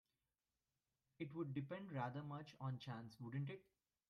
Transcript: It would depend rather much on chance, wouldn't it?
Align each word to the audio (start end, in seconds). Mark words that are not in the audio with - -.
It 1.19 1.31
would 1.35 1.53
depend 1.53 1.91
rather 1.91 2.23
much 2.23 2.55
on 2.59 2.79
chance, 2.79 3.19
wouldn't 3.19 3.51
it? 3.51 3.61